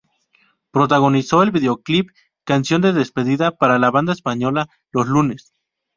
[0.71, 2.09] Protagonizó el videoclip,
[2.43, 5.53] "Canción de despedida", para la banda española, Los lunes.